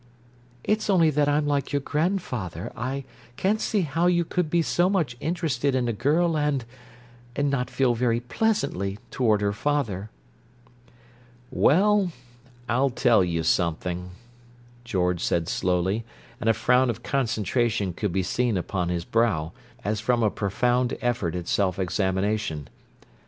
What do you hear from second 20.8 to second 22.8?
effort at self examination.